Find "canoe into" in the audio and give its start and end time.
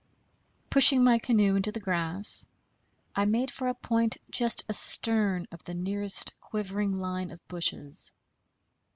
1.19-1.71